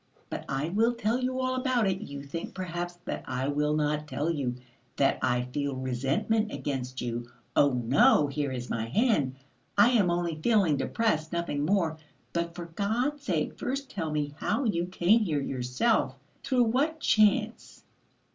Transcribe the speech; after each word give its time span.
"But 0.31 0.45
I 0.49 0.69
will 0.69 0.95
tell 0.95 1.19
you 1.19 1.39
all 1.39 1.53
about 1.53 1.85
it. 1.85 2.01
You 2.01 2.23
think, 2.23 2.55
perhaps, 2.55 2.95
that 3.05 3.23
I 3.27 3.47
will 3.49 3.75
not 3.75 4.07
tell 4.07 4.31
you. 4.31 4.55
That 4.95 5.19
I 5.21 5.43
feel 5.43 5.75
resentment 5.75 6.51
against 6.51 7.01
you. 7.01 7.29
Oh, 7.55 7.73
no! 7.73 8.25
Here 8.25 8.51
is 8.51 8.67
my 8.67 8.87
hand. 8.87 9.35
I 9.77 9.89
am 9.91 10.09
only 10.09 10.41
feeling 10.41 10.75
depressed, 10.75 11.31
nothing 11.31 11.65
more. 11.67 11.99
But 12.33 12.55
for 12.55 12.65
God's 12.65 13.21
sake, 13.21 13.59
first 13.59 13.91
tell 13.91 14.09
me 14.09 14.33
how 14.39 14.63
you 14.63 14.87
came 14.87 15.19
here 15.19 15.39
yourself? 15.39 16.15
Through 16.43 16.63
what 16.63 16.99
chance? 16.99 17.83